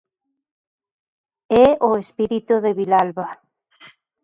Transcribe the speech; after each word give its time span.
É 1.65 1.67
o 1.87 1.89
'espírito 1.97 2.53
de 2.63 2.71
Vilalba'. 2.79 3.33